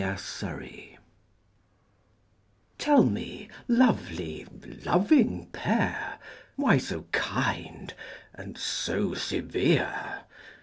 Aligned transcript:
6 0.01 0.17
Autoplay 0.41 0.97
Tell 2.79 3.03
me, 3.03 3.49
lovely, 3.67 4.47
loving 4.83 5.45
pair! 5.51 6.17
Why 6.55 6.79
so 6.79 7.03
kind, 7.11 7.93
and 8.33 8.57
so 8.57 9.13
severe? 9.13 10.21